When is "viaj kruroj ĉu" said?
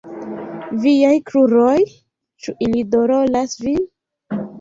0.85-2.55